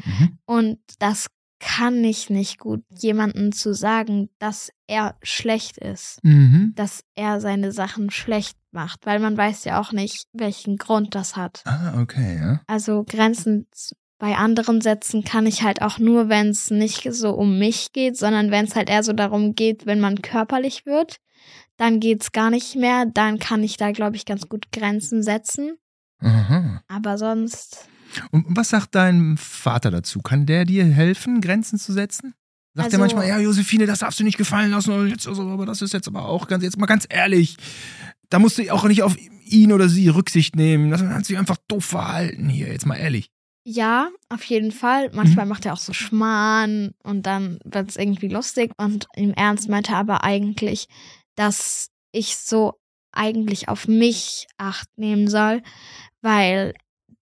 [0.03, 0.39] Mhm.
[0.45, 1.27] Und das
[1.61, 6.71] kann ich nicht gut, jemandem zu sagen, dass er schlecht ist, Mhm.
[6.75, 11.35] dass er seine Sachen schlecht macht, weil man weiß ja auch nicht, welchen Grund das
[11.35, 11.61] hat.
[11.65, 12.61] Ah, okay, ja.
[12.67, 13.67] Also Grenzen
[14.19, 18.17] bei anderen setzen kann ich halt auch nur, wenn es nicht so um mich geht,
[18.17, 21.17] sondern wenn es halt eher so darum geht, wenn man körperlich wird,
[21.77, 23.05] dann geht's gar nicht mehr.
[23.05, 25.77] Dann kann ich da, glaube ich, ganz gut Grenzen setzen.
[26.19, 26.83] Aha.
[26.89, 27.87] Aber sonst,
[28.31, 30.19] Und was sagt dein Vater dazu?
[30.19, 32.33] Kann der dir helfen, Grenzen zu setzen?
[32.73, 35.47] Sagt Also- er manchmal, ja, Josephine, das darfst du nicht gefallen lassen, oder jetzt, also,
[35.47, 37.55] aber das ist jetzt aber auch ganz, jetzt mal ganz ehrlich,
[38.29, 40.91] da musst du auch nicht auf ihn oder sie Rücksicht nehmen.
[40.91, 43.29] Das hat sich einfach doof verhalten hier, jetzt mal ehrlich.
[43.63, 45.11] Ja, auf jeden Fall.
[45.13, 48.71] Manchmal macht er auch so Schmarrn und dann wird's irgendwie lustig.
[48.77, 50.87] Und im Ernst meinte er aber eigentlich,
[51.35, 52.79] dass ich so
[53.11, 55.61] eigentlich auf mich Acht nehmen soll,
[56.21, 56.73] weil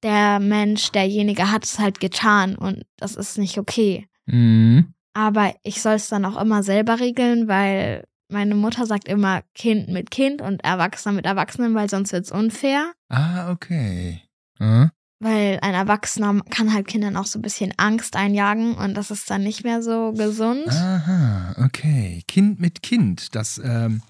[0.03, 4.07] der Mensch, derjenige hat es halt getan und das ist nicht okay.
[4.25, 4.93] Mhm.
[5.13, 9.87] Aber ich soll es dann auch immer selber regeln, weil meine Mutter sagt immer Kind
[9.89, 12.93] mit Kind und Erwachsener mit Erwachsenen, weil sonst wird's unfair.
[13.09, 14.21] Ah, okay.
[14.59, 14.91] Hm?
[15.19, 19.29] Weil ein Erwachsener kann halt Kindern auch so ein bisschen Angst einjagen und das ist
[19.31, 20.67] dann nicht mehr so gesund.
[20.67, 22.23] Aha, okay.
[22.27, 24.03] Kind mit Kind, das ähm,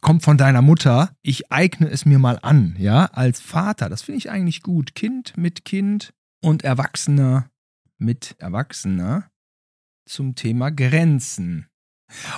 [0.00, 1.14] kommt von deiner Mutter.
[1.22, 3.88] Ich eigne es mir mal an, ja, als Vater.
[3.88, 4.94] Das finde ich eigentlich gut.
[4.96, 7.48] Kind mit Kind und Erwachsener
[7.98, 9.30] mit Erwachsener
[10.06, 11.68] zum Thema Grenzen.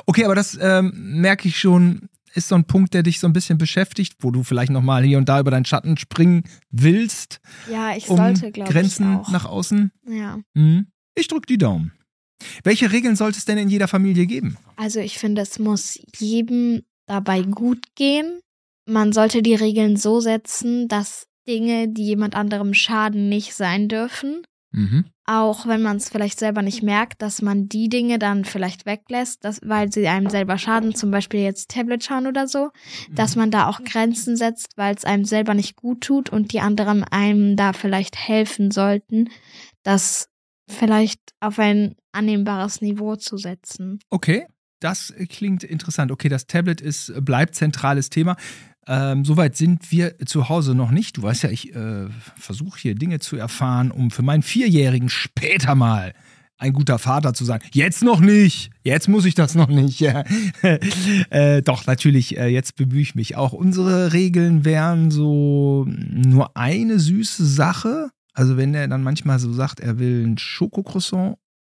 [0.04, 3.32] Okay, aber das ähm, merke ich schon, ist so ein Punkt, der dich so ein
[3.32, 7.40] bisschen beschäftigt, wo du vielleicht nochmal hier und da über deinen Schatten springen willst.
[7.70, 9.90] Ja, ich um sollte, glaube ich, Grenzen nach außen.
[10.08, 10.40] ja.
[10.54, 10.86] Mhm.
[11.14, 11.92] Ich drücke die Daumen.
[12.64, 14.56] Welche Regeln sollte es denn in jeder Familie geben?
[14.76, 18.40] Also ich finde, es muss jedem dabei gut gehen.
[18.86, 24.42] Man sollte die Regeln so setzen, dass Dinge, die jemand anderem schaden, nicht sein dürfen.
[24.72, 25.04] Mhm.
[25.24, 29.44] Auch wenn man es vielleicht selber nicht merkt, dass man die Dinge dann vielleicht weglässt,
[29.44, 32.70] dass, weil sie einem selber schaden, zum Beispiel jetzt Tablet schauen oder so,
[33.12, 36.60] dass man da auch Grenzen setzt, weil es einem selber nicht gut tut und die
[36.60, 39.28] anderen einem da vielleicht helfen sollten,
[39.84, 40.28] das
[40.68, 44.00] vielleicht auf ein annehmbares Niveau zu setzen.
[44.10, 44.46] Okay,
[44.80, 46.10] das klingt interessant.
[46.10, 48.36] Okay, das Tablet ist, bleibt zentrales Thema.
[48.86, 51.16] Ähm, Soweit sind wir zu Hause noch nicht.
[51.16, 55.74] Du weißt ja, ich äh, versuche hier Dinge zu erfahren, um für meinen Vierjährigen später
[55.74, 56.14] mal
[56.62, 57.60] ein guter Vater zu sein.
[57.72, 58.70] Jetzt noch nicht.
[58.84, 60.00] Jetzt muss ich das noch nicht.
[61.30, 63.52] Äh, doch, natürlich, äh, jetzt bemühe ich mich auch.
[63.52, 68.10] Unsere Regeln wären so nur eine süße Sache.
[68.34, 71.36] Also wenn er dann manchmal so sagt, er will ein Schokocroissant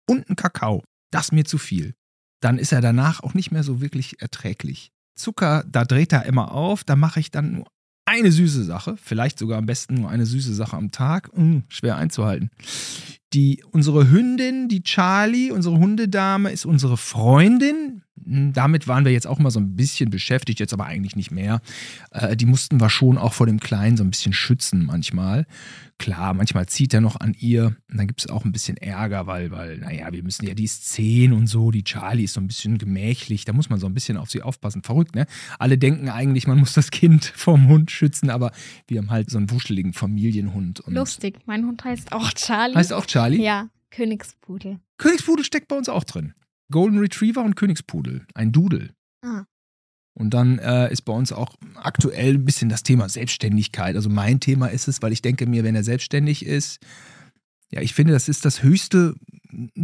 [0.08, 1.94] und einen Kakao, das ist mir zu viel.
[2.40, 4.90] Dann ist er danach auch nicht mehr so wirklich erträglich.
[5.14, 7.66] Zucker, da dreht er immer auf, da mache ich dann nur
[8.07, 11.96] eine süße Sache, vielleicht sogar am besten nur eine süße Sache am Tag, Hm, schwer
[11.96, 12.50] einzuhalten.
[13.33, 18.03] Die, unsere Hündin, die Charlie, unsere Hundedame, ist unsere Freundin.
[18.24, 21.30] Hm, Damit waren wir jetzt auch mal so ein bisschen beschäftigt, jetzt aber eigentlich nicht
[21.30, 21.60] mehr.
[22.10, 25.46] Äh, die mussten wir schon auch vor dem Kleinen so ein bisschen schützen manchmal.
[25.98, 27.76] Klar, manchmal zieht er noch an ihr.
[27.90, 30.64] Und dann gibt es auch ein bisschen Ärger, weil, weil, naja, wir müssen ja, die
[30.64, 33.44] ist zehn und so, die Charlie ist so ein bisschen gemächlich.
[33.44, 34.82] Da muss man so ein bisschen auf sie aufpassen.
[34.82, 35.26] Verrückt, ne?
[35.58, 38.50] Alle denken eigentlich, man muss das Kind vom Hund schützen, aber
[38.88, 40.80] wir haben halt so einen wuscheligen Familienhund.
[40.80, 42.74] Und Lustig, mein Hund heißt auch Charlie.
[42.74, 43.42] Heißt auch Charlie?
[43.42, 44.80] Ja, Königspudel.
[44.98, 46.34] Königspudel steckt bei uns auch drin.
[46.70, 48.27] Golden Retriever und Königspudel.
[48.35, 48.92] Ein Dudel.
[49.22, 49.44] Ah.
[50.16, 53.96] Und dann äh, ist bei uns auch aktuell ein bisschen das Thema Selbstständigkeit.
[53.96, 56.79] Also mein Thema ist es, weil ich denke mir, wenn er selbstständig ist,
[57.72, 59.14] ja, ich finde, das ist das höchste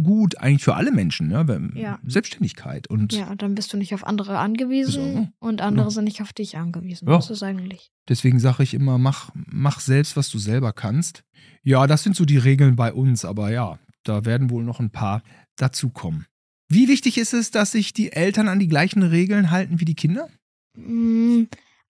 [0.03, 1.71] Gut eigentlich für alle Menschen, ne?
[1.75, 1.97] Ja.
[2.05, 2.87] Selbstständigkeit.
[2.87, 5.27] Und Ja, und dann bist du nicht auf andere angewiesen So.
[5.39, 5.91] und andere Ja.
[5.91, 7.07] sind nicht auf dich angewiesen.
[7.07, 7.15] Ja.
[7.15, 7.89] Das ist eigentlich.
[8.09, 11.23] deswegen sage ich immer, mach, mach selbst, was du selber kannst.
[11.63, 14.89] Ja, das sind so die Regeln bei uns, aber ja, da werden wohl noch ein
[14.91, 15.23] paar
[15.55, 16.25] dazukommen.
[16.71, 19.95] Wie wichtig ist es, dass sich die Eltern an die gleichen Regeln halten wie die
[19.95, 20.29] Kinder?
[20.77, 21.43] Mm,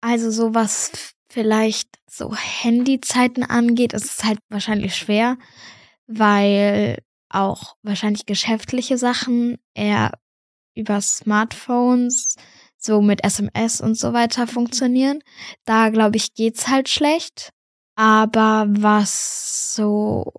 [0.02, 5.38] Also so was f- vielleicht so Handyzeiten angeht, ist es halt wahrscheinlich schwer,
[6.06, 6.98] weil
[7.30, 10.12] auch wahrscheinlich geschäftliche Sachen eher
[10.76, 12.36] über Smartphones
[12.78, 15.20] so mit SMS und so weiter funktionieren.
[15.64, 17.50] Da glaube ich geht's halt schlecht.
[17.96, 20.34] Aber was so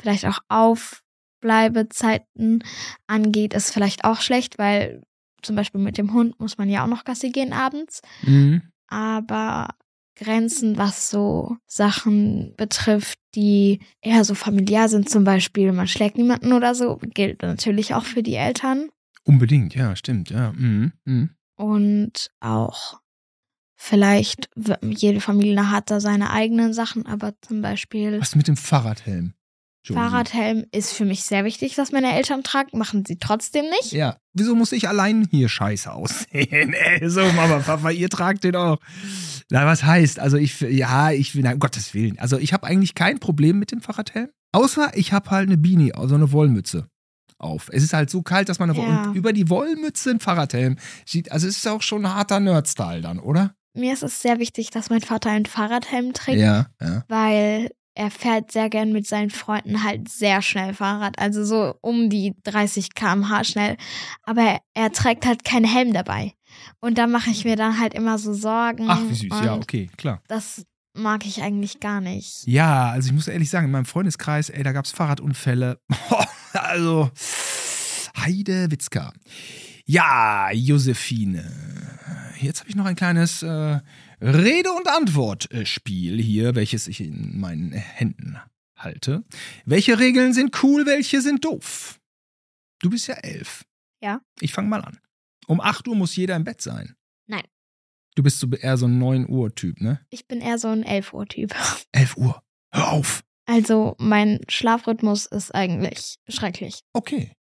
[0.00, 0.40] vielleicht auch
[1.38, 2.64] Aufbleibezeiten
[3.06, 5.02] angeht, ist vielleicht auch schlecht, weil
[5.42, 8.02] zum Beispiel mit dem Hund muss man ja auch noch Gassi gehen abends.
[8.22, 8.62] Mhm.
[8.88, 9.68] Aber
[10.16, 16.52] Grenzen, was so Sachen betrifft, die eher so familiär sind, zum Beispiel man schlägt niemanden
[16.52, 18.88] oder so, gilt natürlich auch für die Eltern.
[19.22, 20.52] Unbedingt, ja, stimmt, ja.
[20.52, 20.92] Mhm.
[21.04, 21.30] Mhm.
[21.54, 23.00] Und auch
[23.76, 24.50] vielleicht,
[24.82, 29.34] jede Familie hat da seine eigenen Sachen, aber zum Beispiel Was mit dem Fahrradhelm?
[29.94, 33.92] Fahrradhelm ist für mich sehr wichtig, dass meine Eltern tragen, machen sie trotzdem nicht.
[33.92, 34.16] Ja.
[34.34, 36.72] Wieso muss ich allein hier scheiße aussehen?
[36.72, 38.78] Ey, so, Mama, Papa, ihr tragt den auch.
[39.50, 40.18] Na, was heißt?
[40.20, 42.18] Also ich, ja, ich will, na, um Gottes Willen.
[42.18, 44.28] Also ich habe eigentlich kein Problem mit dem Fahrradhelm.
[44.52, 46.88] Außer ich habe halt eine Beanie, also eine Wollmütze
[47.38, 47.68] auf.
[47.72, 49.02] Es ist halt so kalt, dass man eine Ja.
[49.04, 51.30] und über die Wollmütze ein Fahrradhelm sieht.
[51.32, 53.54] Also es ist auch schon ein harter Nerd-Style dann, oder?
[53.74, 56.40] Mir ist es sehr wichtig, dass mein Vater einen Fahrradhelm trägt.
[56.40, 57.04] Ja, ja.
[57.08, 62.08] weil er fährt sehr gern mit seinen Freunden halt sehr schnell Fahrrad, also so um
[62.08, 63.76] die 30 km/h schnell.
[64.22, 66.32] Aber er, er trägt halt keinen Helm dabei.
[66.80, 68.86] Und da mache ich mir dann halt immer so Sorgen.
[68.88, 69.44] Ach, wie süß.
[69.44, 70.22] Ja, okay, klar.
[70.28, 72.46] Das mag ich eigentlich gar nicht.
[72.46, 75.80] Ja, also ich muss ehrlich sagen, in meinem Freundeskreis, ey, da gab es Fahrradunfälle.
[76.52, 77.10] also,
[78.16, 79.12] Heide Witzka.
[79.90, 81.50] Ja, Josephine.
[82.38, 83.80] jetzt habe ich noch ein kleines äh,
[84.20, 88.38] Rede- und Antwort-Spiel hier, welches ich in meinen Händen
[88.76, 89.24] halte.
[89.64, 91.98] Welche Regeln sind cool, welche sind doof?
[92.80, 93.64] Du bist ja elf.
[94.02, 94.20] Ja.
[94.40, 94.98] Ich fange mal an.
[95.46, 96.94] Um 8 Uhr muss jeder im Bett sein.
[97.26, 97.44] Nein.
[98.14, 100.04] Du bist so eher so ein 9 Uhr Typ, ne?
[100.10, 101.54] Ich bin eher so ein 11 Uhr Typ.
[101.92, 102.42] 11 Uhr.
[102.74, 103.24] Hör auf.
[103.46, 106.82] Also mein Schlafrhythmus ist eigentlich schrecklich.
[106.92, 107.32] Okay.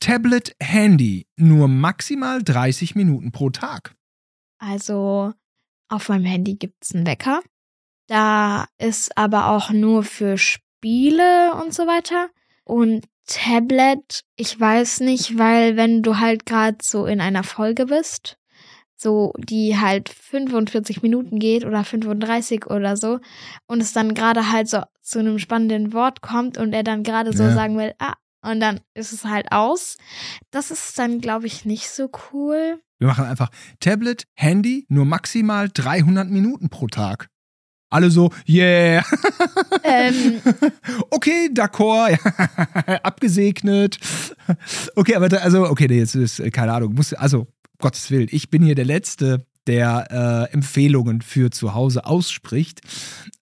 [0.00, 3.94] Tablet, Handy, nur maximal 30 Minuten pro Tag.
[4.58, 5.32] Also
[5.88, 7.40] auf meinem Handy gibt's einen Wecker.
[8.06, 12.28] Da ist aber auch nur für Spiele und so weiter.
[12.64, 18.38] Und Tablet, ich weiß nicht, weil wenn du halt gerade so in einer Folge bist,
[18.96, 23.20] so die halt 45 Minuten geht oder 35 oder so
[23.66, 27.32] und es dann gerade halt so zu einem spannenden Wort kommt und er dann gerade
[27.36, 27.54] so Ja.
[27.54, 29.96] sagen will, ah, und dann ist es halt aus.
[30.50, 32.80] Das ist dann, glaube ich, nicht so cool.
[32.98, 37.28] Wir machen einfach Tablet, Handy, nur maximal 300 Minuten pro Tag.
[37.90, 39.02] Alle so, yeah.
[39.82, 40.42] Ähm,
[41.10, 42.18] okay, d'accord,
[43.02, 43.98] abgesegnet.
[44.94, 47.46] Okay, aber da, also, okay, jetzt ist, äh, keine Ahnung, muss, also,
[47.78, 52.80] Gottes Willen, ich bin hier der Letzte, der äh, Empfehlungen für zu Hause ausspricht.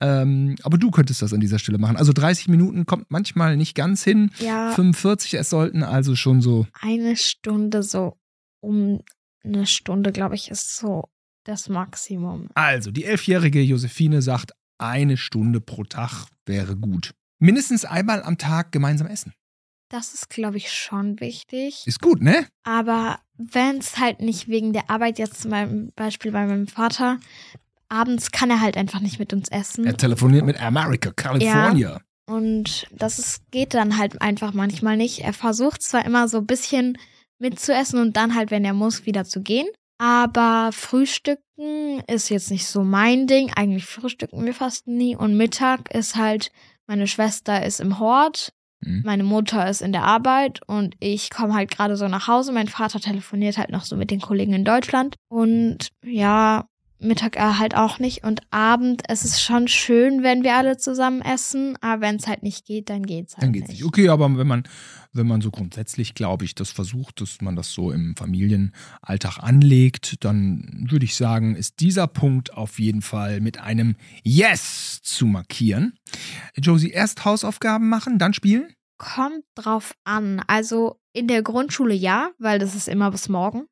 [0.01, 1.97] Ähm, aber du könntest das an dieser Stelle machen.
[1.97, 4.31] Also 30 Minuten kommt manchmal nicht ganz hin.
[4.41, 8.19] ja, 45, es sollten also schon so eine Stunde so
[8.61, 9.01] um
[9.45, 11.09] eine Stunde, glaube ich, ist so
[11.45, 12.49] das Maximum.
[12.55, 17.15] Also, die elfjährige Josephine sagt, eine Stunde pro Tag wäre gut.
[17.39, 19.33] Mindestens einmal am Tag gemeinsam essen.
[19.88, 21.87] Das ist, glaube ich, schon wichtig.
[21.87, 22.46] Ist gut, ne?
[22.64, 27.18] Aber wenn es halt nicht wegen der Arbeit, jetzt zum Beispiel bei meinem Vater,
[27.88, 29.87] abends kann er halt einfach nicht mit uns essen.
[29.87, 32.01] Er telefoniert mit America, California.
[32.29, 35.20] Und das ist, geht dann halt einfach manchmal nicht.
[35.20, 36.99] Er versucht zwar immer so ein bisschen
[37.38, 39.68] mitzuessen und dann halt, wenn er muss, wieder zu gehen.
[39.99, 43.53] Aber Frühstücken ist jetzt nicht so mein Ding.
[43.55, 45.14] Eigentlich frühstücken wir fast nie.
[45.14, 46.51] Und Mittag ist halt,
[46.87, 48.53] meine Schwester ist im Hort,
[48.87, 49.03] Hm.
[49.05, 52.53] meine Mutter ist in der Arbeit und ich komme halt gerade so nach Hause.
[52.53, 55.16] Mein Vater telefoniert halt noch so mit den Kollegen in Deutschland.
[55.29, 56.66] Und ja,
[56.99, 58.25] Mittag er halt auch nicht.
[58.25, 62.43] Und Abend, es ist schon schön, wenn wir alle zusammen essen, aber wenn es halt
[62.43, 63.81] nicht geht, dann geht's halt Dann geht's nicht.
[63.81, 63.87] nicht.
[63.87, 64.65] Okay, aber wenn man,
[65.13, 70.25] wenn man so grundsätzlich, glaube ich, das versucht, dass man das so im Familienalltag anlegt,
[70.25, 75.99] dann würde ich sagen, ist dieser Punkt auf jeden Fall mit einem Yes zu markieren.
[76.57, 78.73] Josie, erst Hausaufgaben machen, dann spielen?
[78.99, 80.43] Kommt drauf an.
[80.47, 83.67] Also in der Grundschule ja, weil das ist immer bis morgen.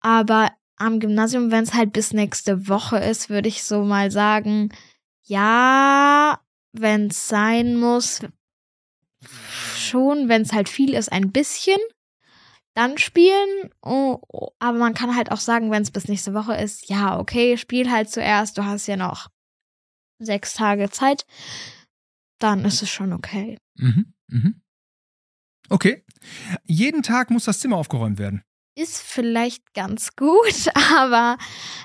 [0.00, 4.70] Aber am Gymnasium, wenn es halt bis nächste Woche ist, würde ich so mal sagen,
[5.22, 6.40] ja,
[6.72, 8.20] wenn es sein muss,
[9.74, 11.78] schon, wenn es halt viel ist, ein bisschen.
[12.74, 16.54] Dann spielen, oh, oh, aber man kann halt auch sagen, wenn es bis nächste Woche
[16.56, 19.28] ist, ja, okay, spiel halt zuerst, du hast ja noch
[20.18, 21.24] sechs Tage Zeit,
[22.38, 23.56] dann ist es schon okay.
[23.76, 24.60] Mhm, mhm.
[25.70, 26.04] Okay.
[26.64, 28.42] Jeden Tag muss das Zimmer aufgeräumt werden.
[28.76, 31.38] Ist vielleicht ganz gut, aber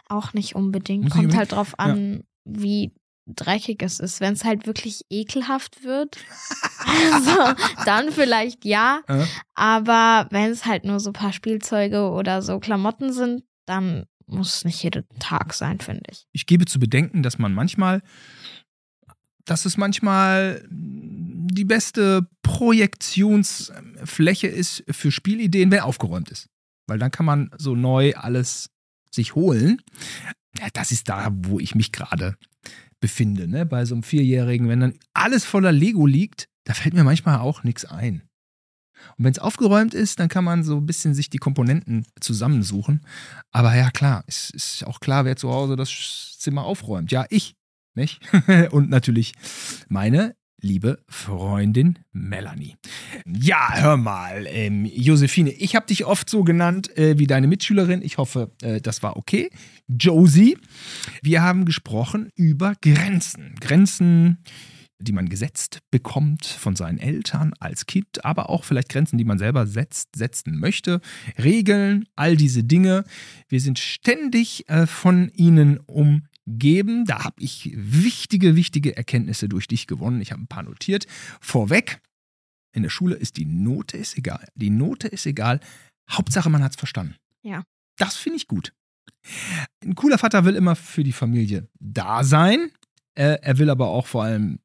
[0.10, 1.06] auch nicht unbedingt.
[1.06, 2.92] Muss Kommt halt drauf an, wie
[3.26, 4.20] dreckig es ist.
[4.20, 6.18] Wenn es halt wirklich ekelhaft wird,
[7.14, 9.02] also, dann vielleicht ja.
[9.08, 9.26] Äh?
[9.56, 14.56] Aber wenn es halt nur so ein paar Spielzeuge oder so Klamotten sind, dann muss
[14.56, 16.26] es nicht jeden Tag sein, finde ich.
[16.32, 18.02] ich gebe zu bedenken, dass man manchmal,
[19.46, 26.48] dass es manchmal die beste Projektionsfläche ist für Spielideen, wenn aufgeräumt ist.
[26.92, 28.70] Weil dann kann man so neu alles
[29.12, 29.82] sich holen.
[30.60, 32.36] Ja, das ist da, wo ich mich gerade
[33.00, 33.66] befinde, ne?
[33.66, 37.64] Bei so einem Vierjährigen, wenn dann alles voller Lego liegt, da fällt mir manchmal auch
[37.64, 38.24] nichts ein.
[39.18, 43.06] Und wenn es aufgeräumt ist, dann kann man so ein bisschen sich die Komponenten zusammensuchen.
[43.52, 47.10] Aber ja, klar, es ist auch klar, wer zu Hause das Zimmer aufräumt.
[47.14, 47.56] Ja, ich,
[47.96, 48.20] nicht?
[48.72, 49.32] Und natürlich
[49.88, 52.76] meine liebe Freundin Melanie.
[53.26, 58.02] Ja, hör mal, ähm, Josephine, ich habe dich oft so genannt äh, wie deine Mitschülerin.
[58.02, 59.50] Ich hoffe, äh, das war okay.
[59.88, 60.58] Josie,
[61.21, 63.56] wir haben gesprochen über Grenzen.
[63.60, 64.43] Grenzen,
[65.00, 69.39] die man gesetzt bekommt von seinen Eltern als Kind, aber auch vielleicht Grenzen, die man
[69.39, 71.01] selber setzt, setzen möchte.
[71.41, 73.03] Regeln, all diese Dinge.
[73.49, 75.80] Wir sind ständig äh, von ihnen
[76.52, 77.06] umgeben.
[77.06, 80.22] Da habe ich wichtige, wichtige Erkenntnisse durch dich gewonnen.
[80.22, 81.08] Ich habe ein paar notiert.
[81.39, 82.02] Vorweg,
[82.74, 84.47] in der Schule ist die Note ist egal.
[84.56, 85.60] Die Note ist egal.
[86.10, 87.16] Hauptsache, man hat es verstanden.
[87.41, 87.64] Ja.
[87.97, 88.74] Das finde ich gut.
[89.84, 92.72] Ein cooler Vater will immer für die Familie da sein.
[93.14, 94.60] Äh, er will aber auch vor allem,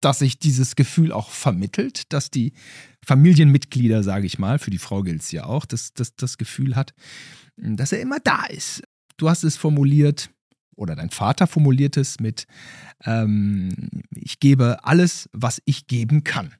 [0.00, 2.52] dass sich dieses Gefühl auch vermittelt, dass die
[3.04, 6.76] Familienmitglieder, sage ich mal, für die Frau gilt es ja auch, dass das, das Gefühl
[6.76, 6.94] hat,
[7.56, 8.82] dass er immer da ist.
[9.16, 10.30] du hast es formuliert,
[10.76, 12.46] oder dein Vater formuliert es mit,
[13.04, 13.74] ähm,
[14.14, 16.54] ich gebe alles, was ich geben kann.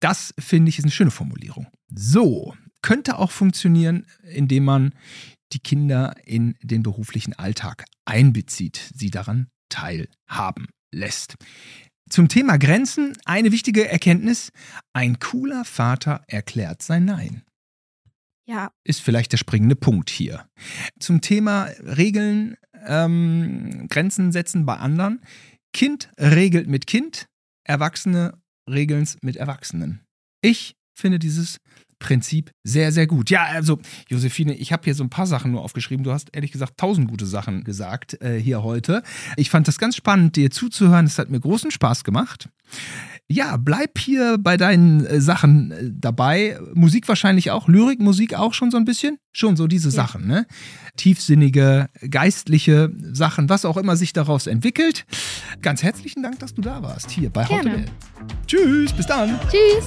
[0.00, 1.66] Das finde ich ist eine schöne Formulierung.
[1.94, 4.94] So, könnte auch funktionieren, indem man
[5.52, 11.36] die Kinder in den beruflichen Alltag einbezieht, sie daran teilhaben lässt.
[12.10, 14.50] Zum Thema Grenzen eine wichtige Erkenntnis.
[14.92, 17.42] Ein cooler Vater erklärt sein Nein.
[18.44, 18.72] Ja.
[18.84, 20.46] Ist vielleicht der springende Punkt hier.
[20.98, 25.20] Zum Thema Regeln, ähm, Grenzen setzen bei anderen.
[25.72, 27.26] Kind regelt mit Kind,
[27.64, 30.00] Erwachsene regeln es mit Erwachsenen.
[30.42, 31.58] Ich finde dieses
[32.02, 33.30] Prinzip sehr, sehr gut.
[33.30, 33.78] Ja, also,
[34.08, 36.02] Josephine, ich habe hier so ein paar Sachen nur aufgeschrieben.
[36.02, 39.04] Du hast ehrlich gesagt tausend gute Sachen gesagt äh, hier heute.
[39.36, 41.06] Ich fand das ganz spannend, dir zuzuhören.
[41.06, 42.48] Es hat mir großen Spaß gemacht.
[43.28, 46.58] Ja, bleib hier bei deinen äh, Sachen äh, dabei.
[46.74, 49.18] Musik wahrscheinlich auch, Lyrik, Musik auch schon so ein bisschen.
[49.32, 49.94] Schon so diese ja.
[49.94, 50.46] Sachen, ne?
[50.96, 55.06] Tiefsinnige, geistliche Sachen, was auch immer sich daraus entwickelt.
[55.62, 57.86] Ganz herzlichen Dank, dass du da warst hier bei Gerne.
[58.46, 59.38] Tschüss, bis dann.
[59.48, 59.86] Tschüss.